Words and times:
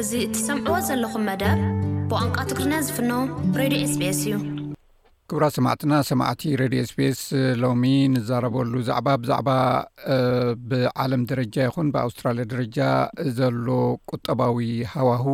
እዚ 0.00 0.10
እቲሰምዕዎ 0.26 0.78
ዘለኹም 0.88 1.24
መደብ 1.28 1.58
ብቋንቋ 2.10 2.36
ትግርና 2.50 2.74
ዝፍኖ 2.88 3.10
ሬድዮ 3.60 3.80
sps 3.92 4.18
እዩ 4.26 4.32
ክብራ 5.30 5.44
ሰማዕትና 5.54 5.92
ሰማዕቲ 6.08 6.42
ሬድዮ 6.60 6.80
ስፔስ 6.88 7.20
ሎሚ 7.62 7.84
ንዛረበሉ 8.14 8.72
ብዛዕባ 8.82 9.06
ብዛዕባ 9.22 9.48
ብዓለም 10.70 11.22
ደረጃ 11.30 11.54
ይኹን 11.66 11.88
ብኣውስትራልያ 11.94 12.44
ደረጃ 12.52 12.78
ዘሎ 13.38 13.66
ቁጠባዊ 14.12 14.58
ሃዋሁ 14.92 15.24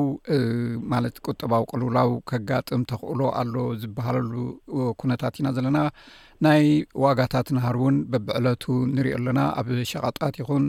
ማለት 0.93 1.17
ቁጠባዊ 1.33 1.65
ቅልውላው 1.73 2.11
ከጋጥም 2.31 2.85
ተኽእሎ 2.93 3.21
ኣሎ 3.41 3.55
ዝበሃለሉ 3.83 4.33
ኩነታት 5.03 5.37
ኢና 5.43 5.51
ዘለና 5.59 5.79
ናይ 6.47 6.65
ዋጋታት 7.05 7.51
ንሃር 7.57 7.79
እውን 7.81 7.99
በብዕለቱ 8.15 8.65
ንሪኦ 8.97 9.17
ኣለና 9.21 9.41
ኣብ 9.63 9.69
ሸቐጣት 9.93 10.35
ይኹን 10.43 10.65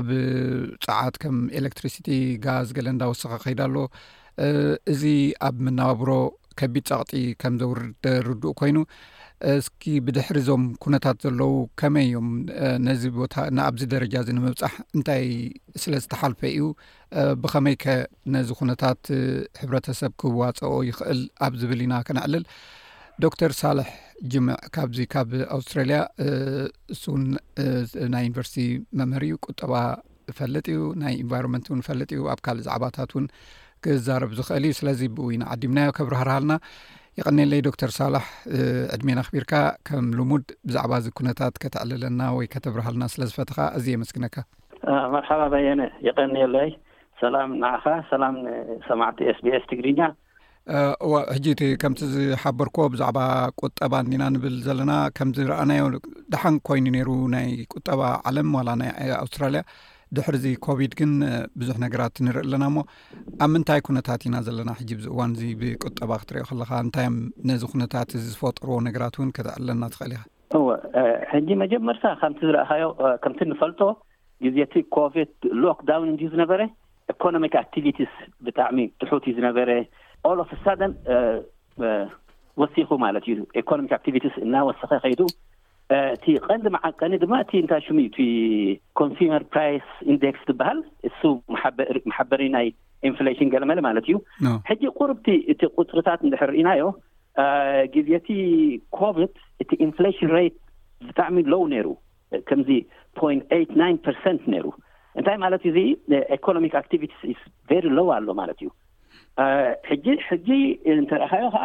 ኣብ 0.00 0.08
ፀዓት 0.86 1.16
ከም 1.24 1.38
ኤሌክትሪሲቲ 1.62 2.08
ጋዝ 2.46 2.70
ገለ 2.78 2.86
እንዳወስኺ 2.94 3.32
ከይዳ 3.46 3.60
ኣሎ 3.70 3.76
እዚ 4.92 5.02
ኣብ 5.48 5.56
መናባብሮ 5.64 6.10
ከቢድ 6.60 6.86
ፀቅጢ 6.92 7.12
ከምዘው 7.42 7.70
ርድኡ 8.28 8.52
ኮይኑ 8.60 8.78
እስኪ 9.58 9.82
ብድሕሪ 10.06 10.36
ዞም 10.48 10.64
ኩነታት 10.82 11.16
ዘለዉ 11.24 11.48
ከመይ 11.80 12.04
እዮም 12.08 12.28
ነዚ 12.86 13.02
ቦታ 13.16 13.34
ንኣብዚ 13.56 13.82
ደረጃ 13.94 14.14
እዚ 14.22 14.28
ንምብፃሕ 14.36 14.74
እንታይ 14.96 15.24
ስለ 15.82 15.94
ዝተሓልፈ 16.02 16.40
እዩ 16.50 16.66
ብከመይ 17.44 17.76
ከ 17.84 17.96
ነዚ 18.34 18.48
ኩነታት 18.60 19.00
ሕብረተሰብ 19.62 20.12
ክዋፀኦ 20.22 20.74
ይኽእል 20.90 21.22
ኣብ 21.46 21.54
ዝብል 21.62 21.82
ኢና 21.86 21.94
ክነዕልል 22.08 22.44
ዶክተር 23.26 23.50
ሳልሕ 23.62 23.88
ጅምዕ 24.32 24.56
ካብዚ 24.76 24.98
ካብ 25.14 25.28
ኣውስትራልያ 25.56 25.98
እሱውን 26.92 27.24
ናይ 28.14 28.24
ዩኒቨርሲቲ 28.28 28.64
መምህሪ 29.00 29.26
ቁጠባ 29.46 29.72
ፈለጥ 30.38 30.66
እዩ 30.74 30.80
ናይ 31.02 31.14
ኢንቫሮንመንት 31.22 31.66
እን 31.74 31.82
ፈለጥ 31.88 32.10
እዩ 32.16 32.22
ኣብ 32.34 32.40
ካልእ 32.46 32.64
ዛዕባታት 32.68 33.10
እውን 33.14 33.26
ክዛረብ 33.84 34.32
ዝኽእል 34.38 34.64
እዩ 34.68 34.72
ስለዘ 34.80 35.00
ብኡኢና 35.16 35.42
ዓዲምናዮ 35.54 35.88
ከብረህርሃልና 35.98 36.54
የቀኒለይ 37.18 37.60
ዶክተር 37.68 37.90
ሳላሕ 37.98 38.24
ዕድሜና 38.94 39.18
ኣኽቢርካ 39.24 39.54
ከም 39.88 40.06
ልሙድ 40.18 40.44
ብዛዕባ 40.68 40.92
እዚ 41.00 41.06
ኩነታት 41.18 41.54
ከተዕልለና 41.62 42.20
ወይ 42.36 42.46
ከተብርሃልና 42.54 43.04
ስለዝፈትኻ 43.14 43.58
ኣዝ 43.78 43.86
የመስግነካ 43.94 44.36
መርሓባ 45.14 45.42
በየነ 45.54 45.82
ይቀኒለይ 46.08 46.70
ሰላም 47.22 47.50
ንኣኻ 47.62 47.84
ሰላም 48.12 48.36
ሰማዕቲ 48.88 49.18
ኤስቢስ 49.32 49.64
ትግርኛእ 49.72 50.12
ሕጂ 51.36 51.46
ከምቲ 51.82 52.00
ዝሓበርኮ 52.14 52.76
ብዛዕባ 52.94 53.18
ቁጠባ 53.62 53.92
እኒና 54.04 54.24
ንብል 54.34 54.56
ዘለና 54.66 54.92
ከምዝረአናዮ 55.16 55.84
ድሓን 56.32 56.56
ኮይኑ 56.68 56.86
ነይሩ 56.96 57.08
ናይ 57.34 57.48
ቁጠባ 57.76 58.00
ዓለም 58.30 58.50
ዋላ 58.58 58.68
ናይ 58.82 58.92
ኣውስትራልያ 59.22 59.62
ድሕርዚ 60.16 60.46
ኮቪድ 60.66 60.92
ግን 61.00 61.12
ብዙሕ 61.60 61.76
ነገራት 61.84 62.14
ንርኢ 62.26 62.42
ኣለና 62.44 62.64
እሞ 62.70 62.76
ኣብ 63.44 63.48
ምንታይ 63.52 63.80
ኩነታት 63.86 64.22
ኢና 64.28 64.36
ዘለና 64.46 64.70
ሕጂ 64.80 64.90
ብዝእዋን 64.98 65.30
እዙ 65.36 65.42
ብቁጠባ 65.60 66.10
ክትርኢ 66.22 66.42
ከለካ 66.48 66.70
እንታይ 66.86 67.06
ነዚ 67.50 67.62
ኩነታት 67.72 68.10
ዝፈጥርዎ 68.28 68.76
ነገራት 68.88 69.14
እውን 69.18 69.30
ከተኣለና 69.36 69.82
ትኽእል 69.92 70.12
ኢኻ 70.16 70.22
እወ 70.58 70.66
ሕጂ 71.32 71.48
መጀመርታ 71.62 72.04
ከምቲ 72.22 72.40
ዝረእኸዮ 72.48 72.86
ከምቲ 73.24 73.40
ንፈልጦ 73.52 73.80
ግዜ 74.46 74.56
እቲ 74.66 74.74
ኮቪድ 74.96 75.30
ሎክዳውን 75.62 76.10
እን 76.12 76.18
ዝነበረ 76.34 76.60
ኢኮኖሚክ 77.12 77.54
ኣቪቲስ 77.62 78.12
ብጣዕሚ 78.48 78.78
ድሑት 79.00 79.24
እዩ 79.30 79.34
ዝነበረ 79.38 79.68
ኣል 80.28 80.38
ኦፍ 80.44 80.52
ሳደን 80.66 80.92
ወሲኹ 82.60 82.88
ማለት 83.06 83.24
እዩ 83.32 83.38
ኢኮኖሚ 83.62 83.86
ኣቪስ 83.98 84.34
እናወስኪ 84.46 84.92
ከይዱ 85.04 85.20
እቲ 86.16 86.24
ቀንዚ 86.46 86.66
መዓቀኒ 86.74 87.14
ድማ 87.22 87.34
እቲ 87.44 87.52
እንታይ 87.62 87.80
ሽሙ 87.86 87.98
እ 88.24 88.26
ኮንስመር 89.00 89.42
ፕራ 89.52 89.60
ኢንደክስ 90.12 90.42
ዝበሃል 90.50 90.78
እሱ 91.08 91.20
ማሓበሪ 91.54 92.42
ናይ 92.56 92.68
ኢንፍሌሽን 93.08 93.50
ገለመለ 93.54 93.80
ማለት 93.88 94.06
እዩ 94.08 94.16
ሕጂ 94.70 94.82
ቁሩብቲ 94.98 95.28
እቲ 95.54 95.60
ቁፅርታት 95.80 96.20
እንድሕርእናዮ 96.26 96.84
ግዜቲ 97.96 98.28
ኮቪድ 98.98 99.32
እቲ 99.64 99.70
ኢንፍሌሽን 99.88 100.30
ሬት 100.36 100.56
ብጣዕሚ 101.08 101.36
ሎው 101.54 101.62
ነይሩ 101.74 101.88
ከምዚ 102.48 102.70
ፖን 103.20 103.40
ት 104.04 104.16
ርት 104.16 104.44
ነይሩ 104.54 104.66
እንታይ 105.18 105.36
ማለት 105.44 105.62
እዚ 105.70 105.76
ኤኮኖሚ 106.36 106.66
ኣ 106.80 106.84
ሎው 107.98 108.08
ኣሎ 108.16 108.26
ማለት 108.42 108.60
እዩ 108.64 108.68
ሕጂ 110.30 110.48
እንተረእካዮ 110.98 111.46
ከዓ 111.56 111.64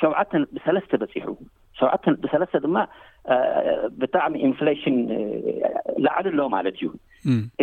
ሸዓተ 0.00 0.32
ብሰለስተ 0.56 0.92
በፂሑ 1.02 1.28
ሰዕተ 1.80 2.04
ብሰለስተ 2.22 2.54
ድማ 2.64 2.76
ብጣዕሚ 4.00 4.34
ኢንፍሌሽን 4.48 4.94
ላዕሊ 6.04 6.26
ኣሎ 6.32 6.40
ማለት 6.56 6.76
እዩ 6.78 6.88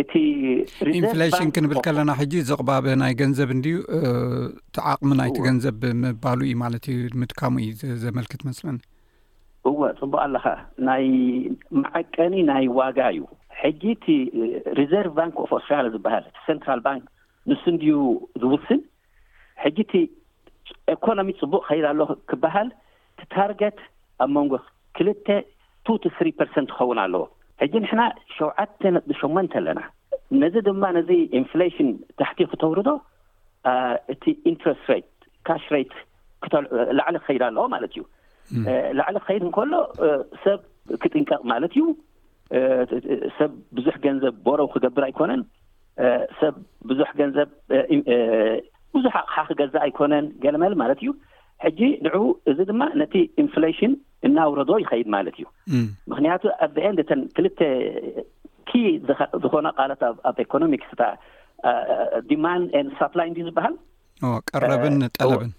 እቲኢንፍሌሽን 0.02 1.48
ክንብል 1.56 1.78
ከለና 1.86 2.10
ሕጂ 2.20 2.34
ዘቕባበ 2.50 2.84
ናይ 3.02 3.14
ገንዘብ 3.22 3.50
እንድዩ 3.56 3.76
ቲዓቕሚ 4.76 5.10
ናይቲ 5.20 5.36
ገንዘብ 5.48 5.76
ብምባሉ 5.84 6.38
እዩ 6.48 6.54
ማለት 6.64 6.86
እዩ 6.92 7.26
ካም 7.40 7.56
እዩ 7.64 7.72
ዘመልክት 8.04 8.42
መስለኒ 8.50 8.78
እወ 9.70 9.80
ፅቡቅ 10.00 10.18
ኣለኻ 10.26 10.44
ናይ 10.88 11.04
መዓቀኒ 11.82 12.34
ናይ 12.52 12.66
ዋጋ 12.78 12.98
እዩ 13.14 13.22
ሕጂ 13.62 13.82
ቲ 14.04 14.14
ሪዘርቭ 14.80 15.12
ባንክ 15.18 15.36
ኦፍስትል 15.44 15.86
ዝበሃል 15.94 16.24
ንትራል 16.58 16.80
ባንክ 16.86 17.04
ንስ 17.50 17.64
ንድዩ 17.74 17.92
ዝውስን 18.42 18.80
ሕጂ 19.64 19.78
እቲ 19.86 19.92
ኤኮኖሚ 20.94 21.28
ፅቡቅ 21.42 21.60
ከይድ 21.68 21.84
ኣሎ 21.90 22.00
ክበሃል 22.30 22.68
ቲታርት 23.20 23.60
ኣብ 24.24 24.30
መንጎ 24.36 24.52
ክልተ 24.96 25.28
ቱ 25.86 25.96
ትትሪ 26.04 26.28
ፐርንት 26.38 26.70
ክኸውን 26.76 26.98
ኣለዎ 27.04 27.22
ሕጂ 27.62 27.74
ንሕና 27.84 28.02
ሸውዓተ 28.36 28.80
ነጥቢ 28.94 29.10
ሸሞንተ 29.20 29.52
ኣለና 29.60 29.80
ነዚ 30.42 30.54
ድማ 30.68 30.82
ነዚ 30.98 31.10
ኢንፍሌሽን 31.40 31.88
ታሕቲ 32.20 32.38
ክተውርዶ 32.52 32.88
እቲ 34.14 34.24
ኢንትረስት 34.50 34.86
ሬ 34.94 34.96
ካሽሬ 35.48 35.76
ክተላዕሊ 36.44 37.16
ክኸይድ 37.24 37.42
ኣለዎ 37.48 37.64
ማለት 37.74 37.92
እዩ 37.96 38.02
ላዕሊ 38.98 39.16
ክኸይድ 39.24 39.42
እንከሎ 39.48 39.72
ሰብ 40.44 40.60
ክጥንቀቕ 41.02 41.40
ማለት 41.52 41.72
እዩ 41.76 41.84
ሰብ 43.38 43.52
ብዙሕ 43.78 43.94
ገንዘብ 44.06 44.34
ቦረው 44.46 44.68
ክገብር 44.74 45.04
ኣይኮነን 45.08 45.42
ሰብ 46.40 46.54
ብዙሕ 46.90 47.08
ገንዘብ 47.20 47.48
ብዙሕ 48.96 49.12
ኣቕሓ 49.22 49.36
ክገዛእ 49.48 49.82
ኣይኮነን 49.86 50.26
ገለመል 50.44 50.74
ማለት 50.82 50.98
እዩ 51.04 51.08
ሕጂ 51.64 51.80
ንዕ 52.06 52.14
እዚ 52.50 52.58
ድማ 52.70 52.82
ነቲ 53.00 53.14
ኢንፍሌሽን 53.42 53.92
እናውረዶ 54.26 54.70
ይኸይድ 54.84 55.08
ማለት 55.16 55.36
እዩ 55.38 55.46
ምክንያቱ 56.10 56.42
ኣብብአንዴተን 56.66 57.20
ክልተ 57.36 57.60
ኪ 58.68 58.72
ዝኮነ 59.42 59.68
ቃሎት 59.78 60.02
ኣብ 60.30 60.36
ኢኮኖሚክስ 60.46 60.90
ታ 61.00 61.04
ዲማን 62.30 62.62
ፕላይ 63.12 63.28
እ 63.32 63.44
ዝበሃል 63.48 63.74
ቀረብንጠለብን 64.50 65.52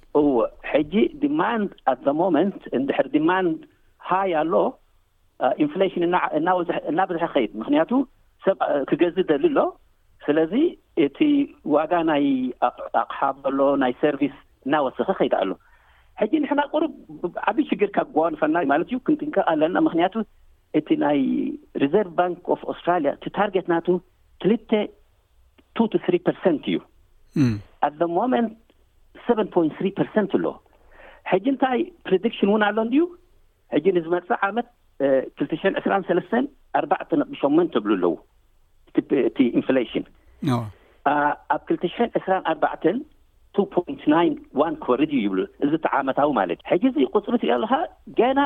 ሕጂ 0.74 0.94
ዲማን 1.24 1.64
ኣት 1.92 2.00
ዘ 2.06 2.10
ሞንት 2.20 2.62
እንድሕሪ 2.78 3.08
ዲማንድ 3.18 3.58
ሃይ 4.10 4.32
ኣሎ 4.42 4.54
ኢንፍላሽን 5.66 6.04
እናብዝሐ 6.92 7.26
ኸይድ 7.36 7.52
ምክንያቱ 7.62 7.92
ሰብ 8.46 8.58
ክገዝ 8.90 9.18
ደሊ 9.32 9.44
ኣሎ 9.54 9.62
ስለዚ 10.26 10.54
እቲ 11.06 11.20
ዋጋ 11.76 11.92
ናይ 12.12 12.26
ኣቅሓብ 13.04 13.36
ዘሎ 13.46 13.60
ናይ 13.84 13.94
ሰርቪስ 14.04 14.36
እናወስኪ 14.68 15.10
ኸይድ 15.20 15.34
ኣሉ 15.42 15.52
ሕጂ 16.22 16.34
ንሕና 16.44 16.62
ቁሩብ 16.74 16.94
ዓብዪ 17.50 17.64
ሽግር 17.70 17.90
ካብ 17.96 18.08
ጓ 18.16 18.28
ንፈና 18.34 18.56
ማለት 18.72 18.88
እዩ 18.92 18.98
ክምትንቀ 19.08 19.38
ኣለና 19.52 19.76
ምክንያቱ 19.88 20.16
እቲ 20.80 20.88
ናይ 21.04 21.20
ሪዘርቭ 21.84 22.10
ባንክ 22.20 22.48
ኦፍ 22.54 22.62
ኣስትራሊያ 22.74 23.12
ቲ 23.24 23.32
ታርጌት 23.38 23.68
ናቱ 23.74 23.88
ክልተ 24.44 24.72
ቱ 25.78 25.88
ፐርንት 26.08 26.64
እዩ 26.72 26.78
ኣብ 27.88 27.94
ዘ 28.00 28.04
ሞሜንት 28.20 28.54
ሰ 29.28 29.36
ፖንት 29.56 29.78
ት 29.82 30.08
ፐርንት 30.16 30.34
ኣለዎ 30.40 30.54
ሕጂ 31.32 31.46
እንታይ 31.54 31.80
ፕረድክሽን 32.08 32.50
እውን 32.52 32.64
ኣሎድዩ 32.70 33.04
ሕጂ 33.76 33.86
ንዝመፅእ 33.98 34.40
ዓመት 34.48 34.68
ክልተሽን 35.38 35.74
ዕስራን 35.80 36.04
ሰለስተን 36.10 36.46
ኣርባዕተን 36.80 37.22
ኣቕዲሾመን 37.26 37.70
ተብሉ 37.76 37.92
ኣለዎ 37.98 38.14
እቲ 39.30 39.38
ኢንፍላሽን 39.60 40.06
ኣብ 41.56 41.62
ክልተ 41.70 41.84
ሽን 41.96 42.10
ዕስራን 42.20 42.44
ኣርባዕተን 42.54 42.98
ክወርድ 43.74 45.12
እዩ 45.18 45.22
ይብሉ 45.26 45.40
እዚ 45.66 45.74
ተዓመታዊ 45.86 46.30
ማለት 46.40 46.60
እዩ 46.64 46.68
ሕጂ 46.72 46.84
ዚ 46.96 47.06
ቁፅሪ 47.18 47.36
ትሪኦ 47.44 47.56
ኣሉካ 47.60 47.76
ገና 48.20 48.40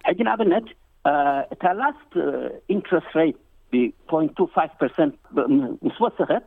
ሕጂ 0.09 0.19
ንኣብነት 0.27 0.67
እታ 1.53 1.63
ላስት 1.79 2.11
ኢንስት 2.75 3.09
ር 3.19 3.27
ምስ 5.85 5.97
ወሰኸት 6.05 6.45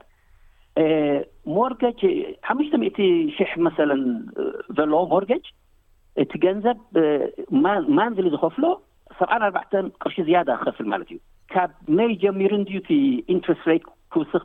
ሞርገጅ 1.56 2.00
ሓሙሽተ 2.48 2.74
0 2.88 3.08
ሽሕ 3.36 3.50
መለ 3.64 3.88
ዘለዎ 4.76 5.00
ሞርገጅ 5.12 5.44
እቲ 6.22 6.32
ገንዘብ 6.44 6.78
ማንዝሊ 7.98 8.26
ዝኸፍሎ 8.34 8.64
ሰብዓን 9.18 9.42
ኣርባዕተን 9.46 9.86
ቅርሺ 10.02 10.16
ዝያዳ 10.28 10.48
ክኸፍል 10.60 10.86
ማለት 10.92 11.08
እዩ 11.12 11.18
ካብ 11.54 11.70
መይ 11.98 12.10
ጀሚሩን 12.22 12.62
ድዩቲ 12.68 12.88
ኢንትረስት 13.34 13.64
ሬት 13.70 13.84
ክውስኽ 14.14 14.42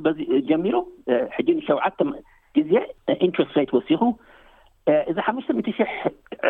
ጀሚሩ 0.50 0.76
ሕጂ 1.36 1.48
ንሸውዓተ 1.60 2.00
ጊዜ 2.58 2.72
ኢንትረስት 3.28 3.54
ሬ 3.60 3.66
ወሲኹ 3.78 4.02
እዚ 5.12 5.18
ሓሙሽተት 5.28 5.68
ሽሕ 5.78 5.92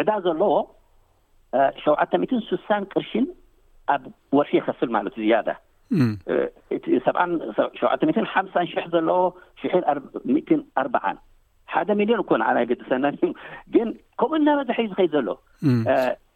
ዕዳ 0.02 0.10
ዘለዎ 0.26 0.54
ሸውዓተ 1.84 2.10
ትን 2.32 2.42
ሱሳን 2.50 2.84
ቅርሺን 2.94 3.26
ኣብ 3.94 4.04
ወርሒ 4.38 4.54
ይኸፍል 4.60 4.90
ማለት 4.98 5.14
ዩ 5.20 5.24
ዝያዳ 5.28 5.50
ሰሸተ 7.56 8.06
ት 8.06 8.28
ሓምሳን 8.36 8.66
ሽሕ 8.74 8.84
ዘለዎ 8.96 9.20
ሽን 9.62 9.84
ትን 10.52 10.62
ኣርባዓን 10.82 11.18
ሓደ 11.75 11.89
ሚሊዮን 12.01 12.22
እኮን 12.24 12.42
ዓና 12.50 12.57
ገዲ 12.69 12.81
ሰናን 12.92 13.16
እዩ 13.25 13.30
ግን 13.75 13.88
ከምኡ 14.19 14.38
እናበዛሒ 14.44 14.77
እዩ 14.83 14.89
ዝኸይድ 14.92 15.12
ዘሎ 15.18 15.30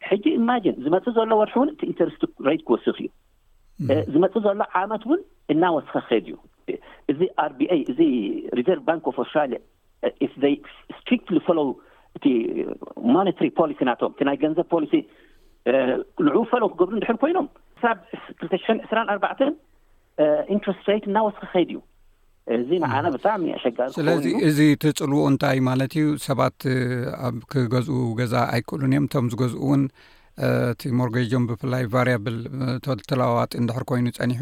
ሕጂ 0.09 0.23
ኢማን 0.41 0.61
ዝመፅእ 0.85 1.13
ዘሎ 1.17 1.31
ወርሒ 1.41 1.53
እውን 1.59 1.69
እቲ 1.73 1.81
ኢንተርስቲ 1.91 2.23
ሬት 2.49 2.61
ክወስኽ 2.67 2.97
እዩ 3.03 3.09
ዝመፅእ 4.13 4.43
ዘሎ 4.45 4.61
ዓመት 4.81 5.03
እውን 5.07 5.19
እናወስኪ 5.53 5.95
ከይድ 6.09 6.27
እዩ 6.31 6.77
እዚ 7.13 7.19
ኣር 7.43 7.51
ቢአ 7.59 7.71
እዚ 7.93 7.99
ሪዘርቭ 8.59 8.81
ባንክ 8.89 9.05
ኣስትራሊያ 9.25 9.59
ዘይ 10.43 10.55
ስትሪክት 10.97 11.29
ፈለ 11.47 11.59
እቲ 12.17 12.25
ማታሪ 13.15 13.47
ፖሊሲ 13.61 13.79
ናቶም 13.89 14.11
እቲ 14.15 14.21
ናይ 14.29 14.37
ገንዘብ 14.43 14.67
ፖሊሲ 14.75 14.95
ልዑ 16.33 16.41
ፈለው 16.51 16.67
ክገብሉ 16.73 16.93
እንድሕር 16.97 17.17
ኮይኖም 17.23 17.47
ሳብ 17.81 17.97
ክልተ 18.39 18.53
ሽን 18.65 18.77
ዕስራ 18.85 18.97
ኣርባዕተን 19.13 19.53
ኢንትረስትሬ 20.55 20.95
እናወስኪ 21.11 21.43
ከይድ 21.53 21.69
እዩ 21.73 21.79
እዚ 22.57 22.69
ንዓነ 22.83 23.05
ብጣዕሚ 23.15 23.43
ኣሸጋስለዚ 23.57 24.25
እዚ 24.49 24.59
ትጽልውቅ 24.83 25.25
እንታይ 25.31 25.57
ማለት 25.69 25.91
እዩ 26.01 26.05
ሰባት 26.27 26.59
ኣብ 27.27 27.35
ክገዝኡ 27.51 27.99
ገዛ 28.19 28.33
ኣይክህሉን 28.53 28.93
እዮም 28.95 29.05
እቶም 29.07 29.25
ዝገዝኡእውን 29.33 29.83
እቲ 30.47 30.81
ሞርጌጆም 30.99 31.45
ብፍላይ 31.49 31.83
ቫርብል 31.93 32.35
ተለዋጢ 33.09 33.51
እንድሕር 33.61 33.83
ኮይኑ 33.89 34.05
ፀኒሑ 34.17 34.41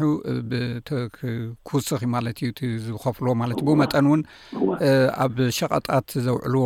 ክውስኽ 1.68 1.98
ዩ 2.06 2.08
ማለት 2.16 2.38
እዩ 2.66 2.70
ዝኸፍልዎ 2.86 3.32
ማለት 3.42 3.58
እ 3.62 3.64
ብ 3.68 3.74
መጠን 3.80 4.06
እውን 4.10 4.20
ኣብ 5.24 5.36
ሸቐጣት 5.58 6.08
ዘውዕልዎ 6.26 6.64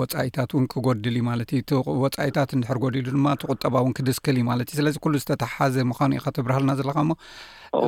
ወፃኢታት 0.00 0.50
እውን 0.54 0.66
ክጎድል 0.74 1.16
ዩ 1.20 1.24
ማለት 1.30 1.50
እዩ 1.56 1.62
ቲወፃኢታት 1.72 2.52
ንድሕር 2.60 2.80
ጎዲሉ 2.84 3.06
ድማ 3.16 3.26
እቲ 3.36 3.42
ቁጠባ 3.54 3.74
እውን 3.84 3.96
ክድስክል 3.98 4.38
ዩ 4.42 4.44
ማለት 4.50 4.70
እዩ 4.70 4.78
ስለዚ 4.80 4.96
ኩሉ 5.06 5.14
ዝተተሓዘ 5.24 5.76
ምዃኑ 5.90 6.10
ኢ 6.18 6.22
ካ 6.26 6.32
ትብርሃልና 6.38 6.74
ዘለካ 6.80 6.98
ሞ 7.10 7.16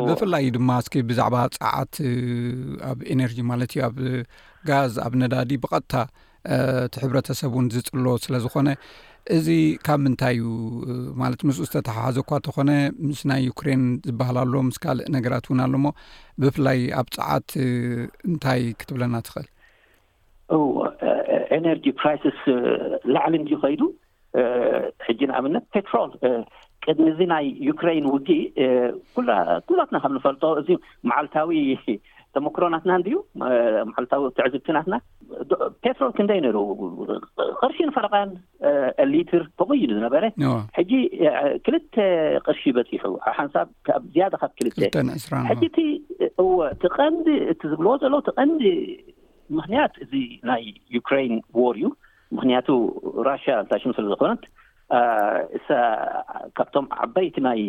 ብፍላይ 0.08 0.44
ድማ 0.58 0.70
እስ 0.82 0.88
ብዛዕባ 1.12 1.36
ፀዓት 1.56 1.94
ኣብ 2.90 2.98
ኤነርጂ 3.14 3.38
ማለት 3.52 3.72
እዩ 3.76 3.82
ኣብ 3.88 3.96
ጋዝ 4.68 4.94
ኣብ 5.06 5.14
ነዳዲ 5.22 5.50
ብቐጥታ 5.64 5.94
እቲ 6.84 6.94
ሕብረተሰብ 7.02 7.50
እውን 7.54 7.66
ዝፅሎ 7.74 8.06
ስለ 8.24 8.34
ዝኮነ 8.44 8.68
እዚ 9.34 9.48
ካብ 9.86 9.98
ምንታይ 10.04 10.36
እዩ 10.44 10.94
ማለት 11.22 11.40
ምስኡ 11.48 11.62
ዝተተሓሓዘ 11.66 12.16
ኳ 12.28 12.38
እተኾነ 12.40 12.70
ምስ 13.08 13.20
ናይ 13.30 13.40
ዩክሬን 13.48 13.82
ዝበህላሎ 14.06 14.52
ምስ 14.68 14.76
ካልእ 14.84 15.06
ነገራት 15.16 15.44
እውን 15.48 15.60
ኣሎሞ 15.66 15.84
ብፍላይ 16.42 16.80
ኣብ 17.00 17.06
ፃዓት 17.16 17.48
እንታይ 18.28 18.62
ክትብለና 18.80 19.14
ትኽእል 19.26 19.46
እ 20.56 20.58
ኤነርጂ 21.58 21.84
ፕራይሲስ 22.00 22.40
ላዕሊ 23.14 23.34
እንዲ 23.42 23.50
ኸይዱ 23.64 23.82
ሕጂ 25.08 25.20
ንኣብነት 25.32 25.64
ፔትሮል 25.76 26.10
ቅድሚ 26.84 27.06
እዚ 27.14 27.20
ናይ 27.34 27.46
ዩክሬይን 27.70 28.06
ውዲ 28.14 28.28
ኩላትና 29.68 29.96
ከም 30.04 30.14
ንፈልጦ 30.18 30.44
እዚ 30.62 30.70
መዓልታዊ 31.10 31.60
ተመክሮናትና 32.36 32.92
ንድዩ 33.00 33.16
ማዓልታዊ 33.40 34.22
ትዕዝብትናትና 34.36 34.94
ፔትሮል 35.84 36.12
ክንደይ 36.16 36.38
ነይሩ 36.44 36.58
ቅርሺ 37.60 37.78
ን 37.88 37.92
ፈረቃን 37.96 38.30
ሊትር 39.12 39.42
ከምኡእዩ 39.58 39.82
ዝነበረ 39.98 40.24
ሕጂ 40.78 40.92
ክልተ 41.66 41.94
ቅርሺ 42.46 42.62
በፂሑ 42.76 43.12
ኣብ 43.28 43.34
ሓንሳብ 43.38 43.68
ካብ 43.88 44.02
ዝያደ 44.14 44.34
ካብ 44.42 44.52
ክል 44.58 44.68
ሕጂ 45.50 45.62
እቲ 45.68 45.78
እቲ 46.72 46.82
ቐንዲ 46.96 47.28
እቲ 47.52 47.60
ዝብልዎ 47.72 47.94
ዘሎ 48.04 48.14
ቀንዲ 48.38 48.64
ምኽንያት 49.56 49.94
እዚ 50.04 50.12
ናይ 50.50 50.62
ዩክራይን 50.96 51.34
ዎር 51.60 51.76
እዩ 51.80 51.88
ምክንያቱ 52.36 52.68
ራሽ 53.30 53.44
እንታይሽም 53.60 53.94
ስለዝኮነት 53.98 54.44
እሳ 55.56 55.68
ካብቶም 56.58 56.86
ዓበይቲ 57.04 57.36
ናይ 57.48 57.60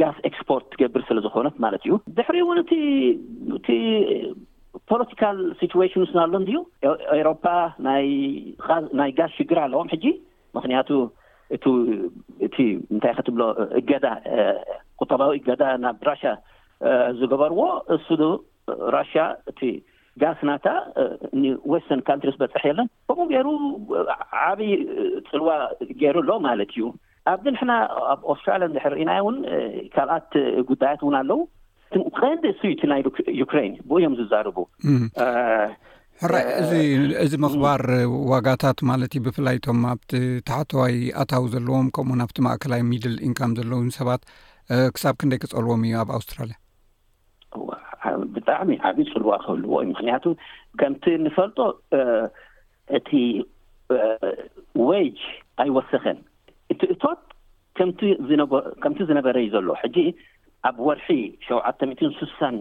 ጋዝ 0.00 0.16
ኤክስፖርት 0.28 0.66
ትገብር 0.74 1.02
ስለ 1.08 1.18
ዝኮነት 1.26 1.56
ማለት 1.64 1.82
እዩ 1.88 1.92
ድሕሪ 2.18 2.38
እውን 2.44 2.58
እእ 2.66 3.74
ፖለቲካል 4.90 5.38
ሲትዋሽንስናኣሎንድዩ 5.60 6.58
ኤሮፓ 7.22 7.44
ናይናይ 7.86 9.10
ጋዝ 9.18 9.32
ሽግር 9.38 9.58
ኣለዎም 9.66 9.90
ሕጂ 9.94 10.04
ምክንያቱ 10.56 10.90
እቲ 11.56 11.64
እቲ 12.46 12.56
እንታይ 12.94 13.12
ከትብሎ 13.16 13.42
እገዳ 13.80 14.06
ቁጠባዊ 15.00 15.30
እገዳ 15.40 15.62
ናብ 15.84 16.00
ራሽ 16.08 16.22
ዝገበርዎ 17.18 17.60
እሱሉ 17.96 18.22
ራሽያ 18.96 19.22
እቲ 19.50 19.60
ጋስ 20.22 20.38
ናታ 20.48 20.68
ንወስተን 21.40 22.00
ካንትሪ 22.08 22.30
ዝበፅሐ 22.34 22.64
የለን 22.70 22.88
ከምኡ 23.08 23.26
ገይሩ 23.32 23.48
ዓብይ 24.50 24.72
ፅልዋ 25.30 25.50
ገይሩ 26.02 26.16
ኣሎ 26.24 26.30
ማለት 26.48 26.70
እዩ 26.74 26.84
ኣብዚ 27.32 27.46
ንሕና 27.54 27.72
ኣብ 28.12 28.20
ኣስትራልያ 28.32 28.68
ንድሕርእናየ 28.72 29.20
ውን 29.26 29.38
ካልኣት 29.94 30.28
ጉዳያት 30.70 31.00
እውን 31.04 31.16
ኣለዉ 31.20 31.38
ከንዲ 32.18 32.44
ሱዩቲ 32.60 32.82
ናይ 32.92 33.00
ዩክራይን 33.42 33.74
ብእዮም 33.90 34.14
ዝዛርቡ 34.20 34.58
ሕራይ 36.22 36.44
እዚእዚ 36.60 37.32
ምኽባር 37.44 37.82
ዋጋታት 38.32 38.78
ማለት 38.90 39.10
እዩ 39.16 39.20
ብፍላይእቶም 39.26 39.80
ኣብቲ 39.94 40.12
ታሕተዋይ 40.50 40.94
ኣታዊ 41.22 41.46
ዘለዎም 41.54 41.88
ከምኡ 41.96 42.14
ናብቲ 42.20 42.38
ማእከላይ 42.46 42.82
ሚድል 42.90 43.16
ኢንካም 43.26 43.50
ዘለዉን 43.58 43.90
ሰባት 43.98 44.22
ክሳብ 44.94 45.14
ክንደይ 45.22 45.40
ክጸልዎም 45.42 45.82
እዩ 45.88 45.96
ኣብ 46.02 46.10
ኣውስትራሊያ 46.18 46.56
ብጣዕሚ 48.36 48.72
ዓብዪ 48.88 49.06
ፅልዋ 49.12 49.30
ክህልዎ 49.44 49.74
ምክንያቱ 49.92 50.24
ከምቲ 50.80 51.04
ንፈልጦ 51.26 51.58
እቲ 52.98 53.10
ዋይጅ 54.88 55.18
ኣይወሰኸን 55.64 56.18
እቲ 56.72 56.80
እቶት 56.94 57.22
ከምቲ 58.84 58.98
ዝነበረ 59.10 59.36
እዩ 59.44 59.48
ዘሎ 59.56 59.70
ሕጂ 59.82 59.96
ኣብ 60.68 60.76
ወርሒ 60.88 61.08
ሸውዓተ 61.46 61.80
ሚትዮን 61.90 62.12
ስሳን 62.20 62.56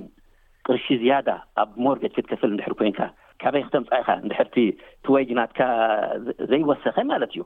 ቅርሺ 0.67 0.85
ዝያዳ 1.01 1.29
ኣብ 1.61 1.69
ሞርጌጅ 1.85 2.13
ክትከፍል 2.15 2.49
እንድሕር 2.53 2.73
ኮይንካ 2.79 2.99
ካበይ 3.41 3.63
ክተምፃኢካ 3.67 4.09
ንድሕርቲ 4.25 4.55
ትወይጅናትካ 5.05 5.59
ዘይወሰኸ 6.51 6.97
ማለት 7.13 7.31
እዩ 7.35 7.41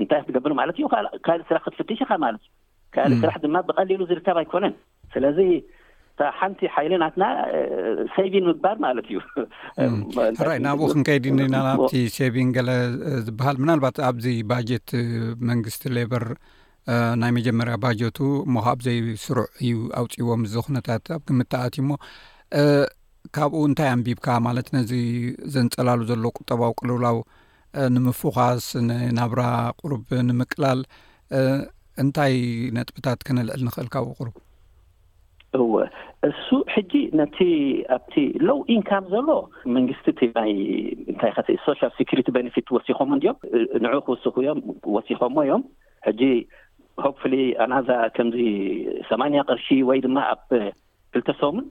እንታይ 0.00 0.20
ክትገብሉ 0.24 0.52
ማለት 0.60 0.76
እዩ 0.80 0.86
ካልእ 1.26 1.44
ስራሕ 1.50 1.62
ክትፍትሽኻ 1.66 2.10
ማለት 2.26 2.42
እዩ 2.48 2.52
ካልእ 2.96 3.18
ስራሕ 3.24 3.36
ድማ 3.46 3.56
ብቐሊሉ 3.70 4.00
ዝርከብ 4.12 4.38
ኣይኮነን 4.42 4.74
ስለዚ 5.16 5.38
እሓንቲ 6.26 6.60
ሓይልናትና 6.74 7.24
ሰቪን 8.16 8.44
ምግባር 8.50 8.76
ማለት 8.84 9.06
እዩራይ 9.12 10.58
ናብኡ 10.66 10.86
ክንከይዲኒናናቲ 10.92 11.92
ሰቪን 12.18 12.50
ገለ 12.56 12.70
ዝበሃል 13.26 13.58
ምናልባት 13.62 13.96
ኣብዚ 14.10 14.26
ባጀት 14.52 14.88
መንግስቲ 15.50 15.84
ሌበር 15.98 16.24
ናይ 17.20 17.30
መጀመርያ 17.36 17.74
ባጀቱ 17.82 18.18
እሞከ 18.46 18.66
ኣብዘይ 18.74 18.98
ስሩዕ 19.22 19.46
እዩ 19.62 19.72
ኣውፅዎም 20.00 20.42
እዚ 20.48 20.54
ኩነታት 20.66 21.06
ኣብ 21.16 21.22
ግምት 21.28 21.48
ተኣትዩ 21.52 21.82
ሞ 21.88 21.92
ካብኡ 23.36 23.60
እንታይ 23.70 23.88
ኣንቢብካ 23.94 24.26
ማለት 24.46 24.66
ነዚ 24.76 24.92
ዘንጸላሉ 25.54 26.00
ዘሎ 26.10 26.24
ቁጠባዊ 26.38 26.72
ቅልውላው 26.80 27.16
ንምፉኻስ 27.94 28.66
ንናብራ 28.88 29.42
ቁሩብ 29.80 30.04
ንምቅላል 30.28 30.80
እንታይ 32.02 32.34
ነጥብታት 32.76 33.20
ክነልዕል 33.28 33.62
ንኽእል 33.68 33.88
ካብኡ 33.94 34.12
ቁሩብ 34.20 34.36
እወ 35.60 35.72
እሱ 36.28 36.46
ሕጂ 36.74 36.92
ነቲ 37.20 37.36
ኣብቲ 37.96 38.14
ሎዉ 38.48 38.60
ኢንካም 38.74 39.04
ዘሎ 39.14 39.28
መንግስቲቲ 39.76 40.20
ናይ 40.38 40.52
እንታይ 41.12 41.30
ከ 41.36 41.40
ሶ 41.64 41.74
ሪ 42.18 42.22
ቤኔፊት 42.38 42.70
ወሲኮሞ 42.76 43.10
እድዮም 43.16 43.38
ን 43.84 43.92
ክውስ 44.08 44.24
እዮም 44.40 44.60
ወሲኮምዎ 44.96 45.44
እዮም 45.46 45.62
ሕጂ 46.06 46.22
ሆፍሊ 47.04 47.32
ኣናዛ 47.64 47.88
ከምዚ 48.16 48.38
8 49.08 49.42
ቅርሺ 49.48 49.66
ወይ 49.88 49.98
ድማ 50.04 50.18
ኣብ 50.34 50.44
ክልተሶምን 51.12 51.66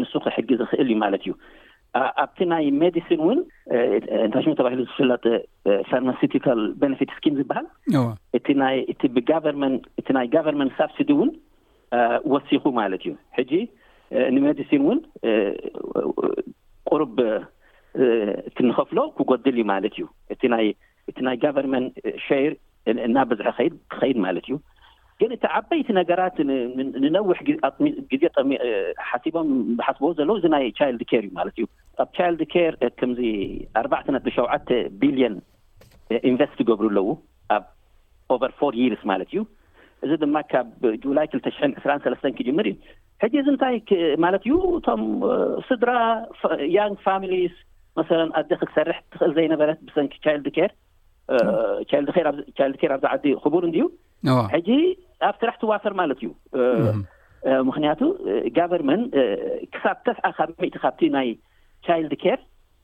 ንሱ 0.00 0.12
ክሕጊ 0.24 0.48
ዝኽእል 0.60 0.88
እዩ 0.88 0.96
ማለት 1.04 1.22
እዩ 1.24 1.32
ኣብቲ 2.22 2.38
ናይ 2.52 2.64
ሜዲሲን 2.82 3.20
ውን 3.26 3.40
እሽ 4.40 4.46
ተባሂሉ 4.60 4.80
ዝፍለጥ 4.88 5.24
ርማቲካ 5.92 6.46
ቤነፊት 6.80 7.10
ስኪም 7.16 7.34
ዝበሃል 7.40 7.66
እ 7.70 7.98
ይ 8.76 8.94
ብርእቲ 9.14 10.08
ናይ 10.18 10.26
ጋቨርንመን 10.34 10.70
ሳብሲድ 10.78 11.10
እውን 11.14 11.30
ወሲኩ 12.32 12.64
ማለት 12.80 13.02
እዩ 13.06 13.12
ሕጂ 13.38 13.52
ንሜዲሲን 14.36 14.82
እውን 14.86 14.98
ቁርብ 16.90 17.16
ትንከፍሎ 18.58 18.98
ክጎድል 19.18 19.56
እዩ 19.58 19.66
ማለት 19.74 19.94
እዩ 19.98 20.04
እ 20.34 20.36
ይእቲ 21.06 21.22
ናይ 21.26 21.36
ጋቨርንመን 21.46 21.86
ር 22.44 22.52
እና 23.08 23.18
ብዙሒ 23.32 23.48
ኸይድ 23.58 23.74
ክኸይድ 23.92 24.18
ማለት 24.26 24.44
እዩ 24.48 24.56
ግን 25.20 25.30
እቲ 25.34 25.44
ዓበይቲ 25.58 25.88
ነገራት 25.98 26.36
ንነዊሕ 27.04 27.38
ግዜ 28.12 28.22
ሓሲቦም 29.10 29.50
ብሓስብዎ 29.78 30.08
ዘለዉ 30.18 30.36
እዚ 30.40 30.46
ናይ 30.54 30.64
ቻይልድ 30.78 31.02
ካር 31.10 31.22
እዩ 31.26 31.34
ማለት 31.40 31.54
እዩ 31.58 31.66
ኣብ 32.04 32.08
ቻይልድ 32.16 32.42
ካር 32.54 32.74
ከምዚ 33.00 33.20
ኣርባዕተ 33.82 34.06
ነሸውዓተ 34.16 34.68
ቢሊዮን 35.02 35.36
ኢንቨስት 36.30 36.56
ትገብሩ 36.60 36.84
ኣለዉ 36.92 37.08
ኣብ 37.56 37.64
ኦቨር 38.36 38.52
ፎር 38.60 38.74
ርስ 38.94 39.04
ማለት 39.12 39.28
እዩ 39.34 39.40
እዚ 40.06 40.12
ድማ 40.22 40.36
ካብ 40.52 40.66
ጁላይ 41.04 41.26
ክልተ 41.32 41.46
ሽን 41.58 41.70
2ስራን 41.82 42.02
ሰለስተን 42.06 42.34
ክጅምር 42.38 42.66
እዩ 42.70 42.74
ሕጂ 43.22 43.34
እዚ 43.42 43.48
እንታይ 43.54 43.76
ማለት 44.24 44.42
እዩ 44.48 44.54
እቶም 44.78 45.02
ስድራ 45.68 45.90
ያንግ 46.76 46.98
ፋሚሊስ 47.06 47.54
መላ 47.98 48.10
ኣደክ 48.40 48.60
ክሰርሕ 48.70 48.98
ትክእል 49.14 49.32
ዘይነበረት 49.38 49.78
ብሰንኪ 49.88 50.14
ቻይልድ 50.24 50.46
ር 50.66 50.70
ቻይልቻይልር 51.90 52.36
ኣብዚ 52.96 53.06
ዓዲ 53.14 53.24
ክቡር 53.42 53.62
እንድዩ 53.68 53.82
ሕጂ 54.54 54.68
ኣብ 55.28 55.36
ስራሕቲዋፈር 55.42 55.92
ማለት 56.00 56.18
እዩ 56.22 56.30
ምክንያቱ 57.68 58.00
ጋቨርመን 58.56 59.00
ክሳብ 59.74 59.96
ተስዓ 60.06 60.28
ካብ 60.38 60.50
ሚእቲ 60.62 60.76
ካብቲ 60.84 61.00
ናይ 61.16 61.28
ቻይልድ 61.86 62.12
ካር 62.22 62.40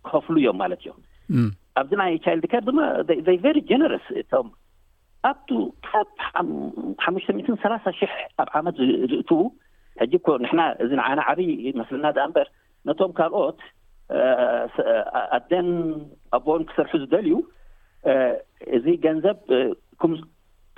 ክኸፍሉ 0.07 0.37
እዮም 0.43 0.59
ማለት 0.63 0.81
እዮም 0.85 0.99
ኣብዚ 1.81 1.93
ናይ 2.03 2.13
ቻይልድ 2.25 2.47
ካር 2.53 2.63
ድማ 2.69 2.81
ዘይ 3.29 3.39
ቨ 3.45 3.55
ጀነረስ 3.71 4.07
ቶም 4.33 4.49
ኣብቱ 5.31 5.49
ካካብ 5.89 6.49
ሓሙሽተ 7.05 7.31
ምትን 7.39 7.57
ሰላሳ 7.65 7.85
ሽሕ 8.01 8.13
ኣብ 8.43 8.49
ዓመት 8.59 8.77
ዝእትዉ 9.13 9.41
ሕጂ 10.03 10.13
ኮ 10.27 10.37
ንሕና 10.45 10.61
እዚ 10.85 10.91
ንዓነ 11.01 11.19
ዓብይ 11.31 11.51
መስለና 11.81 12.07
ደ 12.17 12.21
እምበር 12.29 12.49
ነቶም 12.89 13.11
ካልኦት 13.19 13.61
ኣደን 15.39 15.69
ኣቦን 16.39 16.63
ክሰርሑ 16.69 16.93
ዝደል 17.03 17.27
ዩ 17.33 17.37
እዚ 18.77 18.87
ገንዘብ 19.07 19.37
ከምዚ 20.01 20.21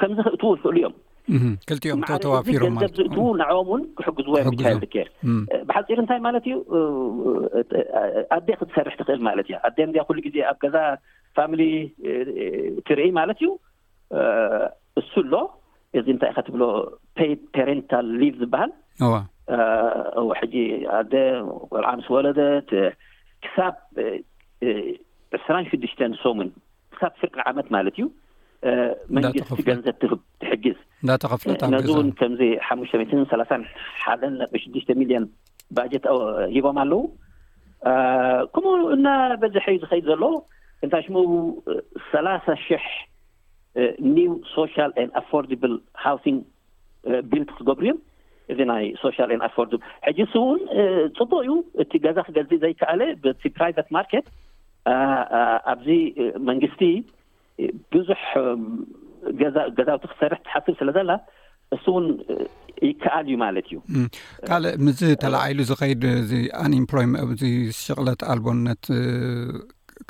ክእትዉ 0.00 0.50
ይኽእሉ 0.56 0.76
እዮምዋፊ 0.80 2.56
ገንዘብ 2.62 2.94
ዝእትዉ 2.96 3.24
ናዕም 3.40 3.68
ውን 3.72 3.82
ክሕግዝዎዮ 3.98 4.52
ልክር 4.84 5.08
ብሓፂር 5.68 5.98
እንታይ 6.02 6.20
ማለት 6.28 6.44
እዩ 6.48 6.54
ኣዴ 8.36 8.48
ክትሰርሕ 8.60 8.94
ትኽእል 9.00 9.20
ማለት 9.28 9.46
እያ 9.50 9.56
ኣዴ 9.68 9.76
እን 9.86 9.92
ኩሉ 10.08 10.18
ግዜ 10.26 10.36
ኣብ 10.50 10.56
ገዛ 10.64 10.76
ፋሚሊ 11.38 11.62
ትርኢ 12.88 13.10
ማለት 13.20 13.38
እዩ 13.42 13.48
እሱ 15.02 15.12
ኣሎ 15.26 15.34
እዚ 16.00 16.06
እንታይ 16.16 16.32
ከትብሎ 16.36 16.62
ፓንታል 17.54 18.08
ቭ 18.22 18.32
ዝበሃል 18.42 18.72
ሕጂ 20.40 20.54
ኣዴ 20.98 21.14
ቆልዓንስ 21.70 22.06
ወለደት 22.16 22.68
ክሳብ 23.44 23.74
2ስራ 25.34 25.54
ሽድሽተን 25.70 26.12
ሶምን 26.24 26.48
ት 27.14 27.16
ፍርቂ 27.22 27.36
ዓመት 27.50 27.66
ማለት 27.74 27.96
እዩ 27.98 28.04
መንግቲ 29.16 29.62
ገንዘብ 29.68 29.96
ትሕግዝእፍ 30.42 30.78
ነ 31.08 31.16
ውን 31.96 32.08
ከምዚ 32.18 32.42
ሓሙሽተ 32.66 33.00
ትን 33.12 33.24
3 33.32 33.54
ሓ 34.04 34.14
ሽዱሽተ 34.62 34.90
ሚሊዮን 35.00 35.24
ባጀት 35.76 36.04
ሂቦም 36.54 36.78
ኣለዉ 36.84 37.00
ከምኡ 38.54 38.76
እና 38.96 39.06
በዝሐ 39.42 39.64
ዩ 39.74 39.78
ዝኸይድ 39.84 40.04
ዘሎ 40.10 40.24
እንታይ 40.84 41.02
ሽሙ 41.06 41.16
ሰላሳ 42.12 42.44
ሽሕ 42.66 42.84
ኒው 44.14 44.32
ሶሻ 44.54 44.74
ኣፈር 45.20 45.44
ሃን 46.04 46.36
ቢልት 47.30 47.50
ክገብሩ 47.58 47.86
እዮም 47.88 47.98
እዚ 48.52 48.58
ናይ 48.72 48.84
ሶ 49.02 49.10
ኣር 49.24 49.30
ሕጂ 50.06 50.18
ስእውን 50.32 50.60
ፅቡቅ 51.18 51.38
እዩ 51.44 51.52
እቲ 51.84 51.92
ገዛ 52.06 52.18
ክገዚእ 52.28 52.60
ዘይከኣለ 52.64 53.02
ፕራማርኬት 53.56 54.26
ኣብዚ 55.72 55.88
መንግስቲ 56.48 56.82
ብዙሕ 57.94 58.22
ገዛውቲ 59.78 60.02
ክትሰርሕ 60.10 60.40
ትሓስብ 60.46 60.74
ስለ 60.80 60.88
ዘላ 60.96 61.10
እሱ 61.74 61.84
እውን 61.92 62.06
ይከኣል 62.88 63.26
እዩ 63.28 63.36
ማለት 63.42 63.66
እዩ 63.70 63.78
ካልእ 64.48 64.74
ምዝ 64.86 65.00
ተላዓሉ 65.22 65.58
ዝኸይድ 65.70 66.02
እዚ 66.20 66.32
ዚ 67.42 67.50
ሽቕለት 67.84 68.22
ኣልቦነት 68.34 68.84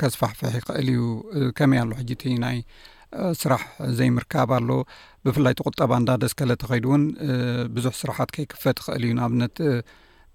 ከዝፋሕፍሕ 0.00 0.50
ይኽእል 0.60 0.88
እዩ 0.94 1.02
ከመይ 1.58 1.80
ኣሎ 1.82 1.90
ሕጂእቲ 2.00 2.22
ናይ 2.44 2.58
ስራሕ 3.40 3.62
ዘይምርካብ 3.98 4.50
ኣሎ 4.58 4.68
ብፍላይ 5.26 5.54
ተ 5.58 5.66
ቁጠባ 5.68 5.90
እንዳ 6.00 6.10
ደስከለ 6.22 6.52
ተኸይድ 6.62 6.84
ውን 6.92 7.02
ብዙሕ 7.76 7.92
ስራሓት 8.02 8.32
ከይክፈት 8.36 8.78
ይኽእል 8.82 9.04
እዩ 9.08 9.12
ንኣብነት 9.18 9.58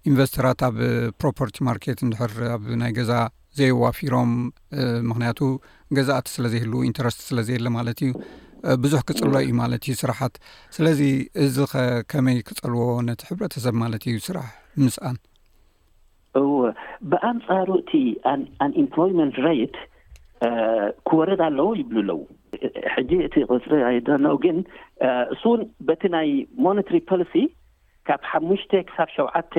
ኢንቨስተራት 0.08 0.60
ኣብ 0.68 0.76
ፕሮፐርቲ 1.20 1.54
ማርኬት 1.68 1.98
እንድሕር 2.04 2.32
ኣብ 2.54 2.62
ናይ 2.82 2.90
ገዛ 2.98 3.12
ዘይዋፊሮም 3.58 4.30
ምክንያቱ 5.10 5.40
ገዛእቲ 5.96 6.26
ስለዘይህሉ 6.36 6.72
ኢንተረስት 6.88 7.20
ስለዘየለ 7.28 7.66
ማለት 7.78 7.98
እዩ 8.06 8.12
ብዙሕ 8.84 9.00
ክፅልሎ 9.08 9.34
እዩ 9.46 9.52
ማለት 9.62 9.82
እዩ 9.88 9.94
ስራሓት 10.02 10.34
ስለዚ 10.76 11.00
እዚ 11.44 11.56
ከመይ 12.12 12.38
ክፀልዎ 12.48 12.84
ነቲ 13.08 13.20
ሕብረተሰብ 13.30 13.74
ማለት 13.82 14.04
እዩ 14.12 14.16
ስራሕ 14.28 14.48
ምስኣን 14.84 15.18
እወ 16.42 16.56
ብኣንጻሩ 17.12 17.68
እቲ 17.82 17.92
ምፕ 18.82 18.94
ት 19.74 19.76
ክወረድ 21.08 21.40
ኣለዉ 21.50 21.68
ይብሉ 21.82 22.00
ኣለዉ 22.00 22.18
ሕጂ 22.94 23.10
እቲ 23.28 23.34
ቅፅሪ 23.50 23.72
ኣይደኖ 23.92 24.26
ግን 24.44 24.58
እሱውን 25.34 25.62
በቲ 25.88 26.02
ናይ 26.16 26.28
ሞታሪ 26.66 26.98
ፖሊሲ 27.12 27.34
ካብ 28.08 28.20
ሓሙሽተ 28.30 28.72
ክሳብ 28.88 29.08
ሸውዓተ 29.16 29.54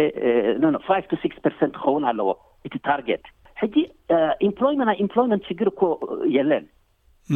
ፋ 0.87 0.97
ቱ 1.11 1.15
ስስ 1.23 1.35
ፐርት 1.43 1.59
ክኸውን 1.75 2.03
ኣለዎ 2.11 2.29
እቲ 2.67 2.73
ታርጌት 2.87 3.25
ሕጂ 3.61 3.75
ኤምፕሎይ 4.47 4.75
ናይ 4.89 4.97
ኤምፕሎይመንት 5.05 5.43
ሽግር 5.49 5.69
እኮ 5.73 5.81
የለን 6.37 6.65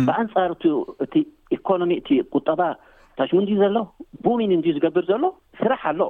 ብኣንጻርቱ 0.08 0.64
እቲ 1.06 1.14
ኢኮኖሚ 1.58 1.92
እቲ 2.02 2.10
ቁጠባ 2.38 2.62
ታሽሙ 3.18 3.38
እንድዩ 3.42 3.56
ዘሎ 3.64 3.76
ቡምን 4.26 4.54
እንድ 4.58 4.68
ዝገብር 4.78 5.06
ዘሎ 5.12 5.26
ስራሕ 5.62 5.82
ኣሎ 5.92 6.02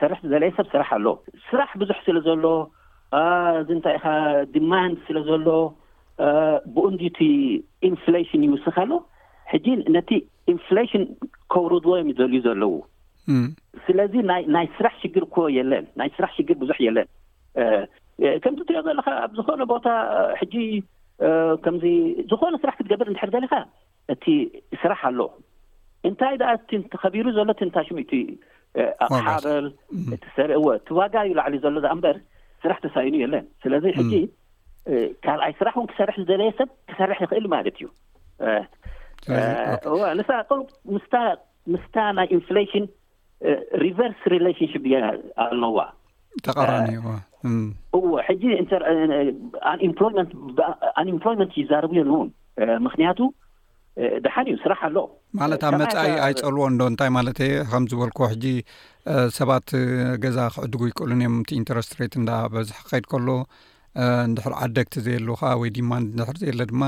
ሰርሕ 0.00 0.20
ዘለየ 0.32 0.50
ሰብ 0.58 0.66
ስራሕ 0.74 0.88
ኣሎ 0.98 1.06
ስራሕ 1.48 1.70
ብዙሕ 1.82 1.98
ስለ 2.06 2.16
ዘሎእዚ 2.28 3.68
እንታይ 3.76 3.94
ኢኻ 3.98 4.06
ዲማንድ 4.54 4.96
ስለ 5.08 5.18
ዘሎ 5.28 5.46
ብኡ 6.74 6.84
እንድ 6.92 7.02
እቲ 7.10 7.20
ኢንፍላሽን 7.90 8.42
ይውስኽ 8.46 8.76
ኣሎ 8.84 8.92
ሕጂ 9.52 9.66
ነቲ 9.96 10.10
ኢንፍላሽን 10.52 11.02
ከውረድዎዮም 11.52 12.08
ይዘልዩ 12.12 12.40
ዘለዉ 12.46 12.72
ስለዚ 13.86 14.14
ናይ 14.56 14.66
ስራሕ 14.76 14.94
ሽግር 15.02 15.24
እኮ 15.28 15.36
የለን 15.58 15.84
ናይ 16.00 16.08
ስራሕ 16.16 16.32
ሽግር 16.36 16.56
ብዙሕ 16.62 16.78
የለን 16.86 17.08
ከምቲ 18.42 18.58
ትሪኦ 18.68 18.80
ዘለካ 18.88 19.08
ኣብ 19.24 19.32
ዝኮነ 19.38 19.62
ቦታ 19.72 19.88
ሕጂ 20.40 20.54
ከምዚ 21.64 21.84
ዝኮነ 22.30 22.54
ስራሕ 22.62 22.74
ክትገብር 22.78 23.06
እንድሕር 23.10 23.30
ዘሊካ 23.34 23.54
እቲ 24.14 24.24
ስራሕ 24.82 25.00
ኣሎ 25.10 25.20
እንታይ 26.08 26.34
ደኣ 26.40 26.50
እቲንተኸቢሩ 26.58 27.26
ዘሎ 27.38 27.48
እትንታይ 27.56 27.84
ሽሙ 27.88 27.98
ኣቕሓበል 29.06 29.66
ሰርቲዋጋዩ 30.38 31.28
ላዕሊ 31.38 31.56
ዘሎ 31.64 31.76
እምበር 31.94 32.16
ስራሕ 32.62 32.78
ተሳይኑ 32.86 33.14
የለን 33.24 33.44
ስለዚ 33.62 33.84
ሕጂ 33.98 34.12
ካልኣይ 35.24 35.52
ስራሕ 35.60 35.74
እውን 35.78 35.88
ክሰርሕ 35.92 36.16
ዝደለየ 36.22 36.50
ሰብ 36.60 36.68
ክሰርሕ 36.90 37.18
ይኽእል 37.24 37.46
ማለት 37.54 37.78
እዩ 37.78 37.88
ንሳ 40.18 40.30
ስምስታ 40.50 42.04
ናይ 42.18 42.26
ኢንፍሽን 42.36 42.84
ሪቨርስ 43.84 44.20
ሪሌሽንሽ 44.34 44.72
እ 44.78 44.82
ኣለዋ 45.46 45.78
ተቐራኒዋ 46.46 47.04
እሕጂ 48.22 48.42
ኣኤምፕሎይ 51.00 51.50
ይዛርቡ 51.62 51.92
የእውን 51.98 52.30
ምክንያቱ 52.86 53.18
ድሓን 54.24 54.46
እዩ 54.50 54.56
ስራሕ 54.62 54.80
ኣሎዉ 54.86 54.98
ማለት 55.40 55.60
ኣብ 55.68 55.74
መፃይ 55.82 56.10
ኣይፀልዎ 56.24 56.64
ዶ 56.80 56.86
እንታይ 56.92 57.10
ማለት 57.18 57.38
የ 57.44 57.48
ከም 57.70 57.84
ዝበልኩ 57.90 58.18
ሕጂ 58.32 58.44
ሰባት 59.38 59.68
ገዛ 60.24 60.36
ክዕድጉ 60.54 60.82
ይክእሉን 60.90 61.22
እዮም 61.24 61.36
እቲ 61.42 61.50
ኢንተረስት 61.60 61.92
ሬት 62.00 62.14
እና 62.22 62.30
በዝሕ 62.54 62.78
ክከይድ 62.82 63.06
ከሎ 63.12 63.28
ንድሕር 64.32 64.54
ዓደግቲ 64.64 64.94
ዘየሉዉከ 65.06 65.42
ወይ 65.60 65.70
ዲማንድ 65.78 66.08
ንድሕር 66.18 66.38
ዘየ 66.42 66.54
ለ 66.58 66.66
ድማ 66.72 66.82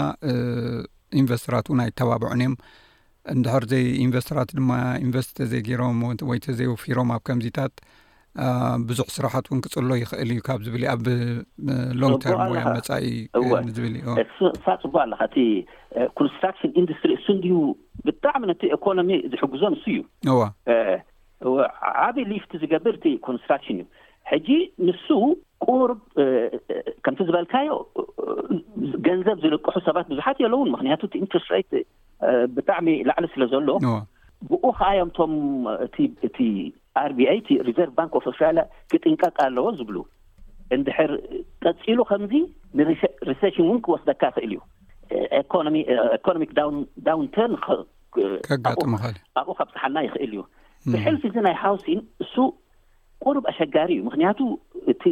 ኢንቨስተራት 1.20 1.68
ይ 1.88 1.92
ተባብዑን 2.00 2.36
እዮም 2.44 2.56
እንድሕር 3.36 3.64
ዘይ 3.72 3.84
ኢንቨስተራት 4.06 4.50
ድማ 4.58 4.70
ኢንቨስቲ 5.06 5.30
ተዘይገሮም 5.40 5.98
ወይ 6.30 6.38
ተዘይወፊሮም 6.46 7.10
ኣብ 7.16 7.22
ከምዚታት 7.28 7.74
ብዙሕ 8.88 9.06
ስራሓት 9.16 9.44
እውን 9.50 9.60
ክፅሎ 9.64 9.90
ይኽእል 10.00 10.30
እዩ 10.34 10.40
ካብ 10.48 10.60
ዝብል 10.66 10.82
ኣብ 10.94 11.04
ሎንተር 12.00 12.34
ወመፃኢ 12.52 13.06
ዝብል 13.76 13.94
እዩ 14.00 14.16
ፅቡእ 14.66 15.00
ኣለካ 15.04 15.20
እቲ 15.30 15.36
ኮንስትራክሽን 16.18 16.70
ኢንዱስትሪ 16.80 17.10
እሱንድዩ 17.20 17.54
ብጣዕሚ 18.08 18.42
ነቲ 18.52 18.62
ኢኮኖሚ 18.78 19.10
ዝሕግዞ 19.32 19.62
ንሱ 19.74 19.84
እዩ 19.94 19.98
ዋዓበይ 21.56 22.24
ሊፍቲ 22.34 22.52
ዝገብር 22.62 22.94
እቲ 23.00 23.06
ኮንስትራክሽን 23.28 23.78
እዩ 23.82 23.86
ሕጂ 24.32 24.48
ንሱ 24.86 25.06
ቁር 25.66 25.90
ከምቲ 27.04 27.18
ዝበልካዮ 27.28 27.70
ገንዘብ 29.06 29.36
ዝልቅሑ 29.44 29.76
ሰባት 29.88 30.06
ብዙሓት 30.12 30.36
እዘለውን 30.40 30.70
ምክንያቱ 30.74 31.02
ኢንስት 31.22 31.34
ብጣዕሚ 32.56 32.88
ላዕሊ 33.08 33.26
ስለ 33.34 33.42
ዘሎ 33.52 33.68
ብኡ 34.50 34.64
ከዓዮምቶም 34.78 35.32
እ 36.00 36.04
እቲ 36.28 36.38
ኣርቢኣይ 37.04 37.38
እ 37.62 37.64
ሪዘርቭ 37.68 37.92
ባን 37.98 38.08
ስ 38.26 38.36
ክጥንቀቃ 38.92 39.36
ኣለዎ 39.48 39.66
ዝብሉ 39.80 39.96
እንድሕር 40.76 41.12
ቀፂሉ 41.64 41.98
ከምዚ 42.10 42.32
ንሪሴሽን 42.78 43.66
ውን 43.70 43.78
ክወስደካ 43.86 44.22
ይኽእል 44.30 44.48
እዩ 44.50 44.56
ኤኖሚ 45.40 45.76
ኤኮኖሚ 46.16 46.44
ዳውንተ 47.06 47.36
ከጋምእልኣብኡ 48.48 49.54
ከብፅሓልና 49.60 49.98
ይኽእል 50.06 50.32
እዩ 50.36 50.40
ብሕልዚ 50.94 51.22
እዚ 51.30 51.36
ናይ 51.46 51.56
ሃውሲን 51.64 52.00
እሱ 52.24 52.34
ቁሩብ 53.24 53.44
ኣሸጋሪ 53.52 53.88
እዩ 53.96 54.02
ምክንያቱ 54.08 54.38
እቲ 54.92 55.02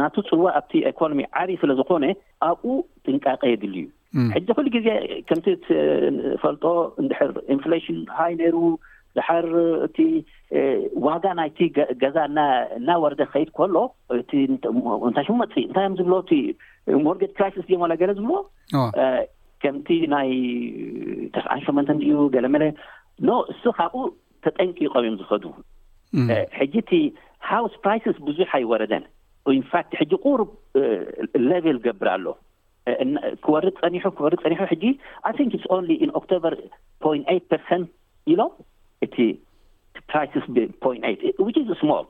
ናቲ 0.00 0.16
ፅዋ 0.30 0.46
ኣብቲ 0.60 0.72
ኤኮኖሚ 0.90 1.20
ዓር 1.40 1.48
ስለዝኮነ 1.62 2.04
ኣብኡ 2.48 2.64
ጥንቃቀ 3.06 3.42
የድል 3.52 3.74
እዩ 3.82 3.86
ሕዚ 4.36 4.46
ኩሉ 4.56 4.66
ግዜ 4.76 4.88
ከምቲ 5.28 5.46
ፈልጦ 6.42 6.64
እንድሕር 7.02 7.30
ኢንፍላሽን 7.54 7.98
ሃይ 8.18 8.32
ነይሩ 8.40 8.56
ዝሓር 9.16 9.46
እቲ 9.86 9.96
ዋጋ 11.06 11.24
ናይቲ 11.38 11.58
ገዛ 12.02 12.16
እና 12.80 12.88
ወረደ 13.04 13.22
ከይድ 13.32 13.50
ከሎ 13.58 13.76
እንታይ 14.16 15.24
ሽሙ 15.28 15.34
መፅእ 15.42 15.64
እንታይ 15.66 15.84
እዮም 15.84 15.96
ዝብሎ 16.00 16.14
እቲ 16.24 16.32
ሞርጌጅ 17.06 17.34
ራይሲስ 17.44 17.66
ዮላ 17.74 17.92
ገለ 18.02 18.10
ዝብሎ 18.20 18.32
ከምቲ 19.64 19.88
ናይ 20.14 20.30
ተስዓን 21.34 21.62
ሸመንተ 21.66 21.90
ድዩ 22.04 22.14
ገለ 22.36 22.46
መለ 22.54 22.64
ኖ 23.30 23.32
እሱ 23.54 23.62
ካብኡ 23.80 24.02
ተጠንቂቆም 24.44 25.02
እዮም 25.02 25.18
ዝኸዱ 25.22 25.44
ሕጂ 26.60 26.74
እቲ 26.84 26.92
ሃውስ 27.50 27.74
ፕራስ 27.84 28.16
ብዙሕ 28.28 28.50
ኣይወረደን 28.60 29.04
ኢንፋት 29.58 29.88
ሕጂ 30.00 30.12
ቁሩብ 30.24 30.50
ሌቨል 31.50 31.78
ገብር 31.86 32.08
ኣሎ 32.16 32.26
ክወር 33.44 33.64
ፀኒ 33.80 33.94
ክወር 34.18 34.34
ፀኒሑ 34.44 34.60
ሕጂ 34.72 34.84
ስ 35.64 35.66
ኦክቶበር 36.20 36.54
ፖ 37.04 37.12
ር 37.12 37.82
ኢሎም 38.32 38.52
እቲፕ 39.04 40.18
ስማል 41.82 42.06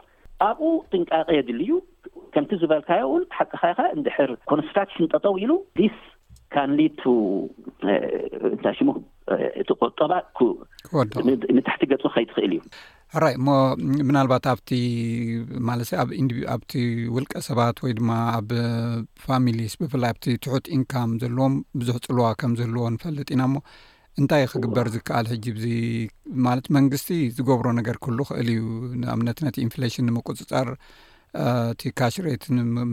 ኣብኡ 0.49 0.71
ጥንቃቂ 0.93 1.27
የድል 1.37 1.59
ዩ 1.67 1.71
ከምቲ 2.35 2.51
ዝበልካዮ 2.63 3.03
እውን 3.09 3.25
ሓቂ 3.37 3.51
ኸይከ 3.63 3.81
እንድሕር 3.97 4.31
ኮንስትራክሽን 4.51 5.11
ጠጠው 5.15 5.35
ኢሉ 5.43 5.53
ስ 5.83 6.59
eh, 6.63 6.65
እንታይ 8.55 8.75
ሽሙ 8.79 8.89
eh, 9.35 9.49
እቲ 9.61 9.69
ቆጠባ 9.81 10.13
ንታሕቲ 11.59 11.83
ገፁ 11.93 12.03
ከይትኽእል 12.15 12.53
እዩ 12.57 12.61
አራይ 13.19 13.33
እሞ 13.39 13.49
ምናልባት 14.09 14.45
ኣብቲ 14.53 14.69
ማለትሰ 15.69 15.91
ኣብኣብቲ 16.05 16.73
ውልቀ 17.15 17.33
ሰባት 17.47 17.77
ወይ 17.85 17.93
ድማ 17.99 18.11
ኣብ 18.37 18.51
ፋሚሊስ 19.25 19.73
ብፍላይ 19.81 20.11
ኣብቲ 20.15 20.25
ትሑት 20.45 20.69
ኢንካም 20.77 21.11
ዘለዎም 21.23 21.55
ብዙሕ 21.81 21.97
ፅልዋ 22.07 22.27
ከም 22.43 22.53
ዘህለዎ 22.61 22.85
ንፈልጥ 22.95 23.29
ኢና 23.37 23.43
ሞ 23.55 23.63
እንታይ 24.21 24.45
ክግበር 24.53 24.87
ዝከኣል 24.95 25.27
ሕጂ 25.33 25.45
ዚ 25.65 25.69
ማለት 26.49 26.67
መንግስቲ 26.77 27.09
ዝገብሮ 27.37 27.67
ነገር 27.81 27.97
ክሉ 28.05 28.19
ክእል 28.29 28.49
እዩ 28.57 28.65
ንኣብነት 29.03 29.39
ነቲ 29.47 29.57
ኢንፍሌሽን 29.67 30.07
ንምቁፅፃር 30.09 30.69
እቲ 31.75 31.83
ካሽሬት 31.99 32.43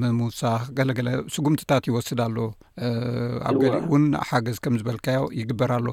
ምምውሳኽ 0.01 0.61
ገለገለ 0.77 1.07
ስጉምትታት 1.35 1.87
ይወስድ 1.89 2.19
ኣሎ 2.27 2.37
ኣብ 3.49 3.55
ገሊኡ 3.63 3.81
እውን 3.89 4.05
ሓገዝ 4.31 4.59
ከም 4.65 4.75
ዝበልካዮ 4.81 5.23
ይግበር 5.39 5.73
ኣሎ 5.79 5.87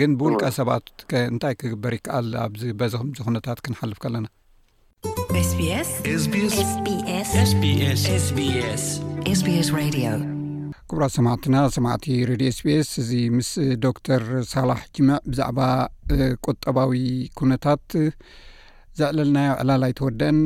ግን 0.00 0.10
ብውልቀ 0.20 0.44
ሰባት 0.58 0.86
እንታይ 1.32 1.54
ክግበር 1.60 1.92
ይከኣል 1.96 2.28
ኣብዚ 2.44 2.62
በዚምዚነታት 2.78 3.58
ክንሓልፍ 3.64 3.98
ከለና 4.04 4.26
ክቡራ 10.90 11.04
ሰማዕትና 11.16 11.56
ሰማዕቲ 11.76 12.06
ሬድዮ 12.30 12.48
ስቢኤስ 12.58 12.90
እዚ 13.02 13.10
ምስ 13.36 13.50
ዶክተር 13.86 14.22
ሳላሕ 14.52 14.80
ጅምዕ 14.96 15.18
ብዛዕባ 15.30 15.60
ቆጠባዊ 16.46 16.92
ኩነታት 17.40 17.84
ዘዕለልናዮ 19.00 19.52
ዕላል 19.62 19.84
ኣይተወደአን 19.88 20.40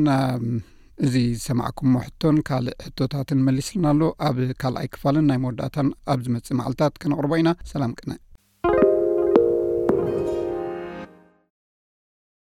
እዚ 1.07 1.15
ዝሰማዕኩምሞ 1.39 1.95
ሕቶን 2.05 2.37
ካልእ 2.49 2.77
ሕቶታትን 2.85 3.41
መሊስልና 3.49 3.87
ኣሎ 3.93 4.03
ኣብ 4.29 4.37
ካልኣይ 4.63 4.89
ክፋልን 4.93 5.27
ናይ 5.31 5.37
መወዳእታን 5.45 5.89
ኣብ 6.13 6.21
ዝመፅእ 6.27 6.57
መዓልትታት 6.61 6.95
ከነቅርቦ 7.03 7.33
ኢና 7.43 7.51
ሰላም 7.75 7.93
ቅና 8.01 8.13